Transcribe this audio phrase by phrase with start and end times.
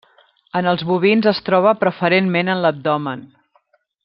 [0.59, 3.23] En els bovins es troba preferentment en l'abdomen.